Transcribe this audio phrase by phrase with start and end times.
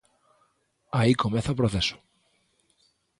[0.99, 1.95] Aí comeza o proceso.